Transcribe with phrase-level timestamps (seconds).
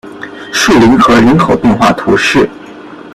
[0.51, 2.49] 树林河人口变化图示